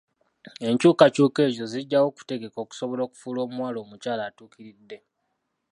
Enkyukakyuka 0.67 1.39
ezo 1.49 1.65
zijjawo 1.73 2.07
kutegeka 2.17 2.57
okusobola 2.61 3.01
okufuula 3.03 3.39
omuwala 3.45 3.77
omukyala 3.83 4.21
atuukiridde. 4.29 4.97